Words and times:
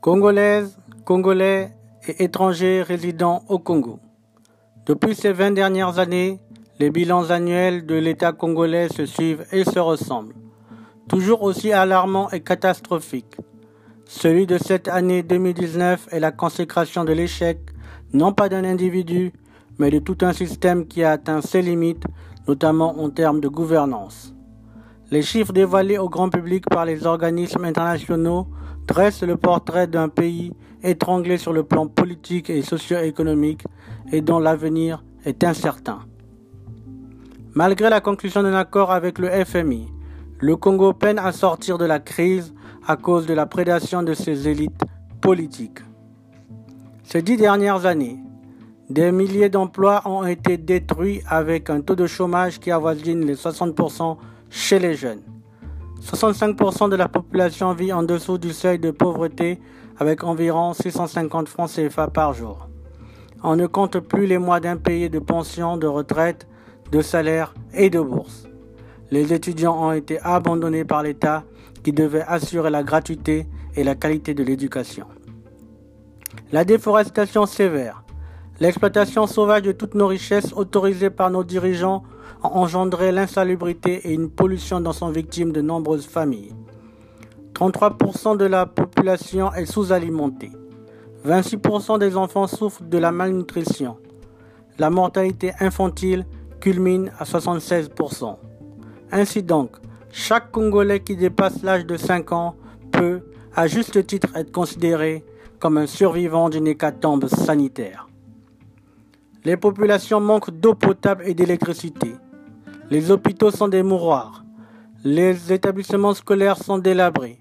Congolaises, 0.00 0.78
Congolais 1.04 1.72
et 2.06 2.22
étrangers 2.22 2.82
résidant 2.82 3.42
au 3.48 3.58
Congo. 3.58 3.98
Depuis 4.86 5.16
ces 5.16 5.32
20 5.32 5.50
dernières 5.50 5.98
années, 5.98 6.38
les 6.78 6.90
bilans 6.90 7.30
annuels 7.30 7.84
de 7.84 7.96
l'État 7.96 8.30
congolais 8.32 8.88
se 8.88 9.06
suivent 9.06 9.44
et 9.50 9.64
se 9.64 9.80
ressemblent, 9.80 10.36
toujours 11.08 11.42
aussi 11.42 11.72
alarmants 11.72 12.30
et 12.30 12.40
catastrophiques. 12.40 13.38
Celui 14.04 14.46
de 14.46 14.56
cette 14.56 14.86
année 14.86 15.24
2019 15.24 16.06
est 16.12 16.20
la 16.20 16.30
consécration 16.30 17.04
de 17.04 17.12
l'échec, 17.12 17.58
non 18.12 18.32
pas 18.32 18.48
d'un 18.48 18.62
individu, 18.62 19.32
mais 19.80 19.90
de 19.90 19.98
tout 19.98 20.18
un 20.20 20.32
système 20.32 20.86
qui 20.86 21.02
a 21.02 21.10
atteint 21.10 21.40
ses 21.40 21.60
limites, 21.60 22.04
notamment 22.46 23.00
en 23.00 23.10
termes 23.10 23.40
de 23.40 23.48
gouvernance. 23.48 24.32
Les 25.10 25.22
chiffres 25.22 25.52
dévoilés 25.52 25.98
au 25.98 26.08
grand 26.08 26.28
public 26.28 26.66
par 26.70 26.84
les 26.84 27.04
organismes 27.04 27.64
internationaux 27.64 28.46
dressent 28.88 29.22
le 29.22 29.36
portrait 29.36 29.86
d'un 29.86 30.08
pays 30.08 30.52
étranglé 30.82 31.38
sur 31.38 31.52
le 31.52 31.62
plan 31.62 31.86
politique 31.86 32.50
et 32.50 32.62
socio-économique 32.62 33.64
et 34.10 34.22
dont 34.22 34.40
l'avenir 34.40 35.04
est 35.24 35.44
incertain. 35.44 36.00
Malgré 37.54 37.90
la 37.90 38.00
conclusion 38.00 38.42
d'un 38.42 38.54
accord 38.54 38.90
avec 38.90 39.18
le 39.18 39.28
FMI, 39.44 39.88
le 40.40 40.56
Congo 40.56 40.92
peine 40.92 41.18
à 41.18 41.32
sortir 41.32 41.78
de 41.78 41.84
la 41.84 42.00
crise 42.00 42.54
à 42.86 42.96
cause 42.96 43.26
de 43.26 43.34
la 43.34 43.46
prédation 43.46 44.02
de 44.02 44.14
ses 44.14 44.48
élites 44.48 44.82
politiques. 45.20 45.80
Ces 47.04 47.22
dix 47.22 47.36
dernières 47.36 47.84
années, 47.86 48.18
des 48.88 49.12
milliers 49.12 49.50
d'emplois 49.50 50.02
ont 50.06 50.24
été 50.24 50.56
détruits 50.56 51.20
avec 51.28 51.68
un 51.68 51.82
taux 51.82 51.96
de 51.96 52.06
chômage 52.06 52.58
qui 52.58 52.70
avoisine 52.70 53.26
les 53.26 53.34
60% 53.34 54.16
chez 54.48 54.78
les 54.78 54.94
jeunes. 54.94 55.27
65% 56.02 56.90
de 56.90 56.96
la 56.96 57.08
population 57.08 57.72
vit 57.72 57.92
en 57.92 58.02
dessous 58.02 58.38
du 58.38 58.52
seuil 58.52 58.78
de 58.78 58.90
pauvreté 58.90 59.60
avec 59.98 60.22
environ 60.24 60.72
650 60.72 61.48
francs 61.48 61.70
CFA 61.70 62.08
par 62.08 62.32
jour. 62.34 62.68
On 63.42 63.56
ne 63.56 63.66
compte 63.66 63.98
plus 63.98 64.26
les 64.26 64.38
mois 64.38 64.60
d'impayés 64.60 65.08
de 65.08 65.18
pension, 65.18 65.76
de 65.76 65.86
retraite, 65.86 66.46
de 66.92 67.02
salaire 67.02 67.54
et 67.74 67.90
de 67.90 68.00
bourse. 68.00 68.48
Les 69.10 69.32
étudiants 69.32 69.88
ont 69.88 69.92
été 69.92 70.20
abandonnés 70.20 70.84
par 70.84 71.02
l'État 71.02 71.44
qui 71.82 71.92
devait 71.92 72.24
assurer 72.26 72.70
la 72.70 72.82
gratuité 72.82 73.46
et 73.76 73.84
la 73.84 73.94
qualité 73.94 74.34
de 74.34 74.42
l'éducation. 74.42 75.06
La 76.52 76.64
déforestation 76.64 77.46
sévère, 77.46 78.04
l'exploitation 78.60 79.26
sauvage 79.26 79.62
de 79.62 79.72
toutes 79.72 79.94
nos 79.94 80.06
richesses 80.06 80.52
autorisées 80.54 81.10
par 81.10 81.30
nos 81.30 81.44
dirigeants 81.44 82.02
a 82.42 82.48
engendré 82.48 83.12
l'insalubrité 83.12 84.08
et 84.08 84.12
une 84.12 84.30
pollution 84.30 84.80
dont 84.80 84.92
sont 84.92 85.10
victimes 85.10 85.52
de 85.52 85.60
nombreuses 85.60 86.06
familles. 86.06 86.54
33% 87.54 88.36
de 88.36 88.44
la 88.44 88.66
population 88.66 89.52
est 89.52 89.66
sous-alimentée. 89.66 90.52
26% 91.26 91.98
des 91.98 92.16
enfants 92.16 92.46
souffrent 92.46 92.84
de 92.84 92.98
la 92.98 93.10
malnutrition. 93.10 93.96
La 94.78 94.90
mortalité 94.90 95.52
infantile 95.58 96.24
culmine 96.60 97.10
à 97.18 97.24
76%. 97.24 98.36
Ainsi 99.10 99.42
donc, 99.42 99.72
chaque 100.12 100.50
Congolais 100.52 101.00
qui 101.00 101.16
dépasse 101.16 101.62
l'âge 101.62 101.86
de 101.86 101.96
5 101.96 102.32
ans 102.32 102.54
peut, 102.92 103.22
à 103.54 103.66
juste 103.66 104.06
titre, 104.06 104.28
être 104.36 104.52
considéré 104.52 105.24
comme 105.58 105.78
un 105.78 105.86
survivant 105.86 106.48
d'une 106.48 106.66
hécatombe 106.66 107.26
sanitaire. 107.26 108.07
Les 109.44 109.56
populations 109.56 110.20
manquent 110.20 110.50
d'eau 110.50 110.74
potable 110.74 111.24
et 111.26 111.34
d'électricité. 111.34 112.14
Les 112.90 113.10
hôpitaux 113.10 113.50
sont 113.50 113.68
des 113.68 113.82
mouroirs. 113.82 114.44
Les 115.04 115.52
établissements 115.52 116.14
scolaires 116.14 116.56
sont 116.56 116.78
délabrés. 116.78 117.38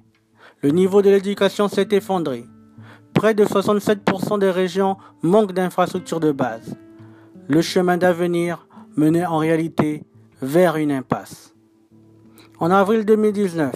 Le 0.61 0.69
niveau 0.69 1.01
de 1.01 1.09
l'éducation 1.09 1.67
s'est 1.67 1.87
effondré. 1.91 2.45
Près 3.13 3.33
de 3.33 3.45
67% 3.45 4.39
des 4.39 4.51
régions 4.51 4.97
manquent 5.23 5.53
d'infrastructures 5.53 6.19
de 6.19 6.31
base. 6.31 6.75
Le 7.47 7.61
chemin 7.61 7.97
d'avenir 7.97 8.67
menait 8.95 9.25
en 9.25 9.37
réalité 9.37 10.03
vers 10.41 10.77
une 10.77 10.91
impasse. 10.91 11.55
En 12.59 12.69
avril 12.69 13.05
2019, 13.05 13.73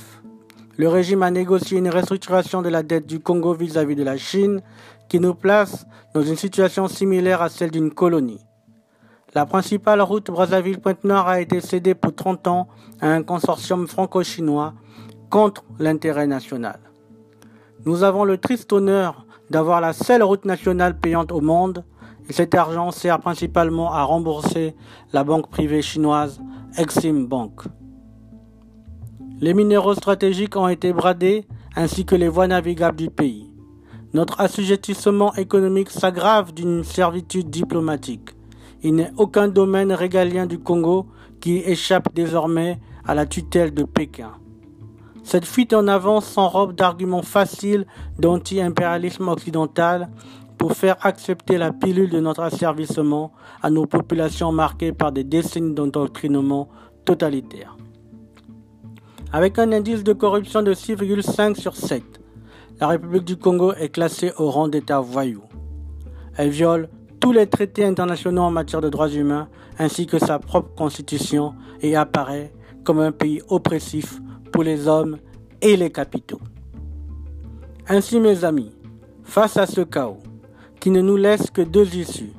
le 0.77 0.87
régime 0.87 1.23
a 1.23 1.31
négocié 1.31 1.77
une 1.77 1.89
restructuration 1.89 2.61
de 2.61 2.69
la 2.69 2.83
dette 2.83 3.05
du 3.05 3.19
Congo 3.19 3.53
vis-à-vis 3.53 3.95
de 3.95 4.03
la 4.03 4.17
Chine 4.17 4.61
qui 5.11 5.19
nous 5.19 5.35
place 5.35 5.85
dans 6.13 6.21
une 6.21 6.37
situation 6.37 6.87
similaire 6.87 7.41
à 7.41 7.49
celle 7.49 7.69
d'une 7.69 7.91
colonie. 7.91 8.39
La 9.35 9.45
principale 9.45 10.01
route 10.01 10.31
Brazzaville-Pointe-Noire 10.31 11.27
a 11.27 11.41
été 11.41 11.59
cédée 11.59 11.95
pour 11.95 12.15
30 12.15 12.47
ans 12.47 12.69
à 13.01 13.09
un 13.09 13.21
consortium 13.21 13.89
franco-chinois 13.89 14.73
contre 15.29 15.65
l'intérêt 15.79 16.27
national. 16.27 16.79
Nous 17.83 18.03
avons 18.03 18.23
le 18.23 18.37
triste 18.37 18.71
honneur 18.71 19.25
d'avoir 19.49 19.81
la 19.81 19.91
seule 19.91 20.23
route 20.23 20.45
nationale 20.45 20.97
payante 20.97 21.33
au 21.33 21.41
monde 21.41 21.83
et 22.29 22.31
cet 22.31 22.55
argent 22.55 22.91
sert 22.91 23.19
principalement 23.19 23.91
à 23.91 24.03
rembourser 24.03 24.77
la 25.11 25.25
banque 25.25 25.49
privée 25.49 25.81
chinoise 25.81 26.39
Exim 26.77 27.25
Bank. 27.27 27.63
Les 29.41 29.53
minéraux 29.53 29.95
stratégiques 29.95 30.55
ont 30.55 30.69
été 30.69 30.93
bradés 30.93 31.45
ainsi 31.75 32.05
que 32.05 32.15
les 32.15 32.29
voies 32.29 32.47
navigables 32.47 32.95
du 32.97 33.09
pays. 33.09 33.50
Notre 34.13 34.41
assujettissement 34.41 35.33
économique 35.35 35.89
s'aggrave 35.89 36.53
d'une 36.53 36.83
servitude 36.83 37.49
diplomatique. 37.49 38.31
Il 38.83 38.95
n'est 38.95 39.13
aucun 39.15 39.47
domaine 39.47 39.93
régalien 39.93 40.45
du 40.45 40.59
Congo 40.59 41.05
qui 41.39 41.59
échappe 41.59 42.13
désormais 42.13 42.79
à 43.05 43.15
la 43.15 43.25
tutelle 43.25 43.73
de 43.73 43.83
Pékin. 43.83 44.31
Cette 45.23 45.45
fuite 45.45 45.73
en 45.73 45.87
avant 45.87 46.19
s'enrobe 46.19 46.75
d'arguments 46.75 47.21
faciles 47.21 47.85
d'anti-impérialisme 48.19 49.29
occidental 49.29 50.09
pour 50.57 50.73
faire 50.73 50.97
accepter 51.05 51.57
la 51.57 51.71
pilule 51.71 52.09
de 52.09 52.19
notre 52.19 52.41
asservissement 52.41 53.31
à 53.61 53.69
nos 53.69 53.85
populations 53.85 54.51
marquées 54.51 54.91
par 54.91 55.13
des 55.13 55.23
décennies 55.23 55.73
d'endoctrinement 55.73 56.67
totalitaire. 57.05 57.77
Avec 59.31 59.57
un 59.57 59.71
indice 59.71 60.03
de 60.03 60.11
corruption 60.11 60.61
de 60.61 60.73
6,5 60.73 61.55
sur 61.55 61.77
7, 61.77 62.20
la 62.81 62.87
République 62.87 63.25
du 63.25 63.37
Congo 63.37 63.73
est 63.73 63.89
classée 63.89 64.31
au 64.37 64.49
rang 64.49 64.67
d'État 64.67 64.99
voyou. 64.99 65.43
Elle 66.35 66.49
viole 66.49 66.89
tous 67.19 67.31
les 67.31 67.47
traités 67.47 67.85
internationaux 67.85 68.41
en 68.41 68.51
matière 68.51 68.81
de 68.81 68.89
droits 68.89 69.09
humains 69.09 69.47
ainsi 69.77 70.07
que 70.07 70.17
sa 70.17 70.39
propre 70.39 70.73
constitution 70.75 71.53
et 71.81 71.95
apparaît 71.95 72.51
comme 72.83 72.99
un 72.99 73.11
pays 73.11 73.41
oppressif 73.49 74.19
pour 74.51 74.63
les 74.63 74.87
hommes 74.87 75.19
et 75.61 75.77
les 75.77 75.91
capitaux. 75.91 76.41
Ainsi 77.87 78.19
mes 78.19 78.43
amis, 78.43 78.73
face 79.23 79.57
à 79.57 79.67
ce 79.67 79.81
chaos, 79.81 80.17
qui 80.79 80.89
ne 80.89 81.01
nous 81.01 81.17
laisse 81.17 81.51
que 81.51 81.61
deux 81.61 81.95
issues, 81.95 82.33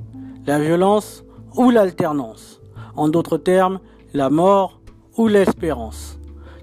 la 0.47 0.58
violence 0.58 1.25
ou 1.56 1.70
l'alternance, 1.70 2.60
en 2.97 3.08
d'autres 3.08 3.38
termes, 3.38 3.78
la 4.12 4.28
mort 4.28 4.81
ou 5.16 5.28
l'espérance 5.28 6.19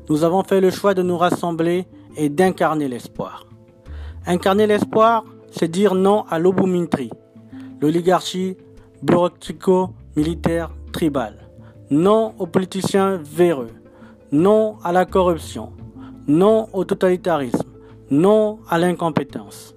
nous 0.10 0.24
avons 0.24 0.44
fait 0.44 0.60
le 0.60 0.72
choix 0.72 0.96
de 0.96 1.04
nous 1.04 1.18
rassembler 1.18 1.86
et 2.18 2.30
d'incarner 2.30 2.88
l'espoir. 2.88 3.46
Incarner 4.32 4.68
l'espoir, 4.68 5.26
c'est 5.50 5.72
dire 5.72 5.96
non 5.96 6.24
à 6.30 6.38
l'obumintri, 6.38 7.10
l'oligarchie 7.82 8.58
bureaucratico-militaire 9.02 10.70
tribale, 10.94 11.50
non 11.90 12.36
aux 12.38 12.46
politiciens 12.46 13.20
véreux, 13.24 13.72
non 14.32 14.76
à 14.84 14.92
la 14.92 15.08
corruption, 15.08 15.74
non 16.28 16.68
au 16.74 16.86
totalitarisme, 16.86 17.72
non 18.12 18.60
à 18.70 18.78
l'incompétence. 18.78 19.74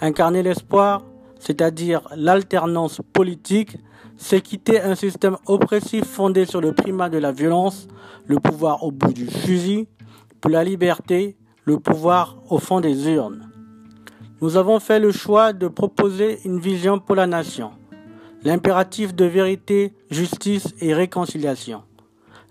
Incarner 0.00 0.42
l'espoir, 0.42 1.02
c'est-à-dire 1.38 2.00
l'alternance 2.16 3.02
politique, 3.12 3.76
c'est 4.16 4.40
quitter 4.40 4.80
un 4.80 4.94
système 4.94 5.36
oppressif 5.44 6.06
fondé 6.06 6.46
sur 6.46 6.62
le 6.62 6.72
primat 6.72 7.10
de 7.10 7.18
la 7.18 7.30
violence, 7.30 7.88
le 8.26 8.40
pouvoir 8.40 8.84
au 8.84 8.90
bout 8.90 9.12
du 9.12 9.26
fusil, 9.26 9.86
pour 10.40 10.50
la 10.50 10.64
liberté, 10.64 11.36
le 11.66 11.78
pouvoir 11.78 12.38
au 12.48 12.58
fond 12.58 12.80
des 12.80 13.06
urnes. 13.10 13.45
Nous 14.42 14.58
avons 14.58 14.80
fait 14.80 15.00
le 15.00 15.12
choix 15.12 15.54
de 15.54 15.66
proposer 15.66 16.40
une 16.44 16.58
vision 16.58 16.98
pour 16.98 17.16
la 17.16 17.26
nation, 17.26 17.70
l'impératif 18.44 19.14
de 19.14 19.24
vérité, 19.24 19.94
justice 20.10 20.74
et 20.82 20.92
réconciliation, 20.92 21.84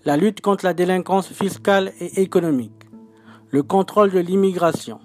la 0.04 0.16
lutte 0.16 0.40
contre 0.40 0.64
la 0.64 0.74
délinquance 0.74 1.28
fiscale 1.28 1.92
et 2.00 2.22
économique, 2.22 2.88
le 3.50 3.62
contrôle 3.62 4.10
de 4.10 4.18
l'immigration, 4.18 4.98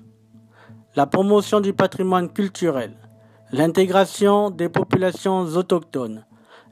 la 0.95 1.05
promotion 1.05 1.59
du 1.59 1.71
patrimoine 1.71 2.29
culturel, 2.29 2.93
l'intégration 3.51 4.49
des 4.49 4.67
populations 4.67 5.41
autochtones, 5.41 6.25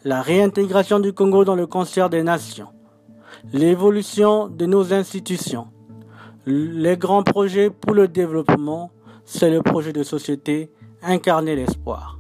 la 0.04 0.24
réintégration 0.24 1.00
du 1.00 1.14
Congo 1.14 1.46
dans 1.46 1.56
le 1.56 1.68
concert 1.68 2.10
des 2.10 2.24
nations, 2.24 2.70
l'évolution 3.54 4.48
de 4.48 4.66
nos 4.66 4.92
institutions, 4.92 5.68
les 6.48 6.98
grands 6.98 7.22
projets 7.22 7.70
pour 7.70 7.94
le 7.94 8.08
développement, 8.08 8.90
c'est 9.32 9.52
le 9.52 9.62
projet 9.62 9.94
de 9.94 10.02
société, 10.02 10.72
incarner 11.04 11.56
l'espoir. 11.56 12.20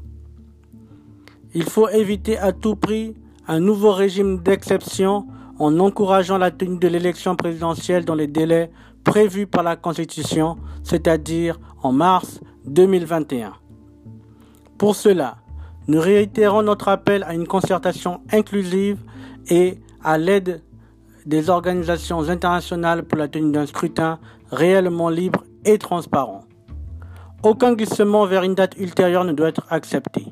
Il 1.55 1.63
faut 1.63 1.89
éviter 1.89 2.37
à 2.37 2.51
tout 2.51 2.75
prix 2.75 3.15
un 3.47 3.59
nouveau 3.59 3.93
régime 3.93 4.43
d'exception 4.43 5.25
en 5.57 5.79
encourageant 5.79 6.37
la 6.37 6.51
tenue 6.51 6.77
de 6.77 6.87
l'élection 6.87 7.35
présidentielle 7.35 8.05
dans 8.05 8.13
les 8.13 8.27
délais 8.27 8.69
prévus 9.03 9.47
par 9.47 9.63
la 9.63 9.75
Constitution, 9.75 10.57
c'est-à-dire 10.83 11.59
en 11.81 11.91
mars 11.91 12.41
2021. 12.67 13.53
Pour 14.77 14.95
cela, 14.95 15.37
nous 15.87 15.99
réitérons 15.99 16.61
notre 16.61 16.89
appel 16.89 17.23
à 17.23 17.33
une 17.33 17.47
concertation 17.47 18.21
inclusive 18.31 18.99
et 19.49 19.79
à 20.03 20.19
l'aide 20.19 20.61
des 21.25 21.49
organisations 21.49 22.29
internationales 22.29 23.03
pour 23.03 23.17
la 23.17 23.27
tenue 23.27 23.51
d'un 23.51 23.65
scrutin 23.65 24.19
réellement 24.51 25.09
libre 25.09 25.43
et 25.65 25.79
transparent. 25.79 26.43
Aucun 27.41 27.71
glissement 27.71 28.25
vers 28.25 28.43
une 28.43 28.53
date 28.53 28.75
ultérieure 28.77 29.23
ne 29.23 29.31
doit 29.31 29.47
être 29.47 29.65
accepté. 29.69 30.25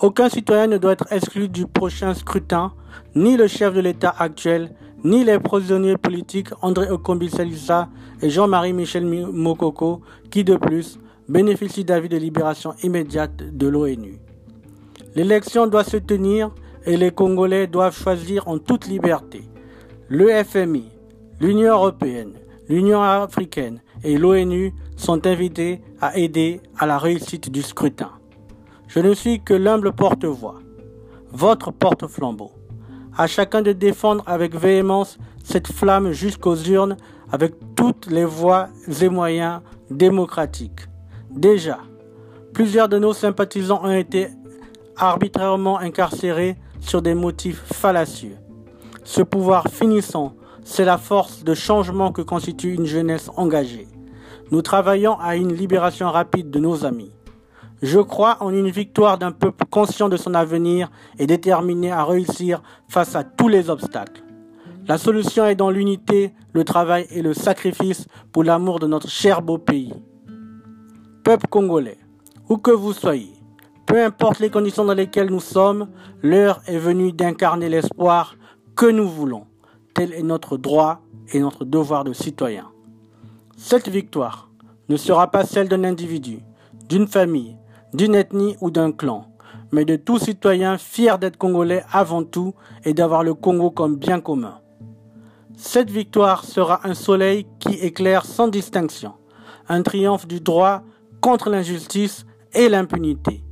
Aucun 0.00 0.28
citoyen 0.28 0.68
ne 0.68 0.78
doit 0.78 0.92
être 0.92 1.12
exclu 1.12 1.48
du 1.48 1.66
prochain 1.66 2.14
scrutin, 2.14 2.74
ni 3.16 3.36
le 3.36 3.48
chef 3.48 3.74
de 3.74 3.80
l'État 3.80 4.14
actuel, 4.16 4.70
ni 5.02 5.24
les 5.24 5.40
prisonniers 5.40 5.96
politiques 5.96 6.50
André 6.62 6.88
Okombi 6.90 7.28
Salissa 7.28 7.88
et 8.20 8.30
Jean-Marie 8.30 8.72
Michel 8.72 9.04
Mokoko, 9.04 10.02
qui 10.30 10.44
de 10.44 10.54
plus 10.54 11.00
bénéficient 11.28 11.84
d'avis 11.84 12.08
de 12.08 12.18
libération 12.18 12.72
immédiate 12.84 13.36
de 13.36 13.66
l'ONU. 13.66 14.20
L'élection 15.16 15.66
doit 15.66 15.82
se 15.82 15.96
tenir 15.96 16.52
et 16.86 16.96
les 16.96 17.10
Congolais 17.10 17.66
doivent 17.66 17.98
choisir 17.98 18.46
en 18.46 18.58
toute 18.58 18.86
liberté. 18.86 19.42
Le 20.08 20.28
FMI, 20.44 20.84
l'Union 21.40 21.72
européenne, 21.72 22.34
l'Union 22.68 23.02
africaine 23.02 23.80
et 24.04 24.16
l'ONU 24.16 24.74
sont 24.96 25.26
invités 25.26 25.80
à 26.00 26.16
aider 26.16 26.60
à 26.78 26.86
la 26.86 26.98
réussite 26.98 27.50
du 27.50 27.62
scrutin. 27.62 28.10
Je 28.88 29.00
ne 29.00 29.14
suis 29.14 29.40
que 29.40 29.54
l'humble 29.54 29.92
porte-voix, 29.92 30.56
votre 31.32 31.70
porte-flambeau. 31.70 32.52
À 33.16 33.26
chacun 33.26 33.62
de 33.62 33.72
défendre 33.72 34.22
avec 34.26 34.54
véhémence 34.54 35.18
cette 35.42 35.68
flamme 35.68 36.12
jusqu'aux 36.12 36.56
urnes 36.56 36.96
avec 37.30 37.54
toutes 37.74 38.06
les 38.10 38.24
voies 38.24 38.68
et 39.00 39.08
moyens 39.08 39.60
démocratiques. 39.90 40.88
Déjà, 41.30 41.78
plusieurs 42.52 42.88
de 42.88 42.98
nos 42.98 43.12
sympathisants 43.12 43.82
ont 43.82 43.90
été 43.90 44.28
arbitrairement 44.96 45.78
incarcérés 45.78 46.56
sur 46.80 47.02
des 47.02 47.14
motifs 47.14 47.62
fallacieux. 47.72 48.36
Ce 49.04 49.22
pouvoir 49.22 49.68
finissant, 49.68 50.34
c'est 50.64 50.84
la 50.84 50.98
force 50.98 51.44
de 51.44 51.54
changement 51.54 52.12
que 52.12 52.22
constitue 52.22 52.74
une 52.74 52.86
jeunesse 52.86 53.30
engagée. 53.36 53.88
Nous 54.50 54.62
travaillons 54.62 55.18
à 55.18 55.36
une 55.36 55.52
libération 55.52 56.10
rapide 56.10 56.50
de 56.50 56.58
nos 56.58 56.84
amis. 56.84 57.12
Je 57.82 57.98
crois 57.98 58.36
en 58.40 58.50
une 58.50 58.70
victoire 58.70 59.18
d'un 59.18 59.32
peuple 59.32 59.64
conscient 59.68 60.08
de 60.08 60.16
son 60.16 60.34
avenir 60.34 60.90
et 61.18 61.26
déterminé 61.26 61.90
à 61.90 62.04
réussir 62.04 62.62
face 62.88 63.16
à 63.16 63.24
tous 63.24 63.48
les 63.48 63.70
obstacles. 63.70 64.22
La 64.86 64.98
solution 64.98 65.46
est 65.46 65.54
dans 65.54 65.70
l'unité, 65.70 66.32
le 66.52 66.64
travail 66.64 67.06
et 67.10 67.22
le 67.22 67.34
sacrifice 67.34 68.06
pour 68.30 68.44
l'amour 68.44 68.78
de 68.78 68.86
notre 68.86 69.08
cher 69.08 69.42
beau 69.42 69.58
pays. 69.58 69.94
Peuple 71.24 71.46
congolais, 71.48 71.98
où 72.48 72.56
que 72.56 72.72
vous 72.72 72.92
soyez, 72.92 73.32
peu 73.86 74.02
importe 74.04 74.40
les 74.40 74.50
conditions 74.50 74.84
dans 74.84 74.94
lesquelles 74.94 75.30
nous 75.30 75.40
sommes, 75.40 75.88
l'heure 76.22 76.60
est 76.66 76.78
venue 76.78 77.12
d'incarner 77.12 77.68
l'espoir 77.68 78.36
que 78.76 78.86
nous 78.86 79.08
voulons. 79.08 79.46
Tel 79.94 80.14
est 80.14 80.22
notre 80.22 80.56
droit 80.56 81.00
et 81.32 81.40
notre 81.40 81.64
devoir 81.64 82.04
de 82.04 82.12
citoyen. 82.12 82.68
Cette 83.56 83.88
victoire 83.88 84.50
ne 84.88 84.96
sera 84.96 85.30
pas 85.30 85.44
celle 85.44 85.68
d'un 85.68 85.84
individu, 85.84 86.40
d'une 86.88 87.06
famille, 87.06 87.56
d'une 87.92 88.14
ethnie 88.14 88.56
ou 88.60 88.70
d'un 88.70 88.92
clan, 88.92 89.26
mais 89.70 89.84
de 89.84 89.96
tout 89.96 90.18
citoyen 90.18 90.78
fier 90.78 91.18
d'être 91.18 91.36
congolais 91.36 91.84
avant 91.92 92.24
tout 92.24 92.54
et 92.84 92.94
d'avoir 92.94 93.22
le 93.22 93.34
Congo 93.34 93.70
comme 93.70 93.96
bien 93.96 94.20
commun. 94.20 94.58
Cette 95.56 95.90
victoire 95.90 96.44
sera 96.44 96.86
un 96.88 96.94
soleil 96.94 97.46
qui 97.58 97.74
éclaire 97.74 98.24
sans 98.24 98.48
distinction, 98.48 99.12
un 99.68 99.82
triomphe 99.82 100.26
du 100.26 100.40
droit 100.40 100.82
contre 101.20 101.50
l'injustice 101.50 102.26
et 102.54 102.68
l'impunité. 102.68 103.44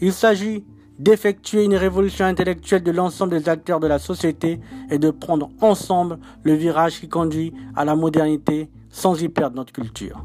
Il 0.00 0.12
s'agit 0.12 0.64
d'effectuer 0.98 1.64
une 1.64 1.76
révolution 1.76 2.24
intellectuelle 2.24 2.82
de 2.82 2.90
l'ensemble 2.90 3.38
des 3.38 3.48
acteurs 3.48 3.80
de 3.80 3.86
la 3.86 3.98
société 3.98 4.60
et 4.90 4.98
de 4.98 5.10
prendre 5.10 5.50
ensemble 5.60 6.18
le 6.42 6.54
virage 6.54 7.00
qui 7.00 7.08
conduit 7.08 7.52
à 7.74 7.84
la 7.84 7.96
modernité 7.96 8.70
sans 8.90 9.20
y 9.22 9.28
perdre 9.28 9.56
notre 9.56 9.72
culture. 9.72 10.24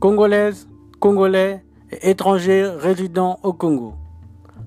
Congolaises, 0.00 0.68
Congolais 0.98 1.64
et 1.90 2.10
étrangers 2.10 2.66
résidant 2.66 3.38
au 3.42 3.52
Congo. 3.52 3.94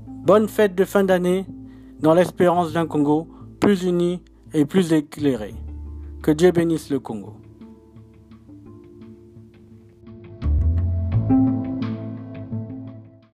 Bonne 0.08 0.48
fête 0.48 0.76
de 0.76 0.86
fin 0.86 1.04
d'année 1.04 1.46
dans 2.02 2.14
l'espérance 2.14 2.74
d'un 2.74 2.86
Congo 2.86 3.28
plus 3.60 3.84
uni 3.84 4.22
et 4.54 4.66
plus 4.66 4.94
éclairé. 4.94 5.56
Que 6.22 6.32
Dieu 6.32 6.52
bénisse 6.52 6.90
le 6.90 7.00
Congo. 7.00 7.39